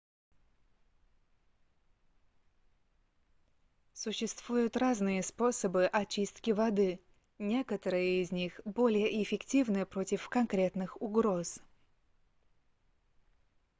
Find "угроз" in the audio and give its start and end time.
10.99-11.59